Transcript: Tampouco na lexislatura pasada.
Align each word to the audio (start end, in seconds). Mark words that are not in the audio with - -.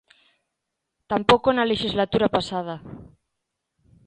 Tampouco 1.11 1.47
na 1.51 1.69
lexislatura 1.71 2.33
pasada. 2.37 2.75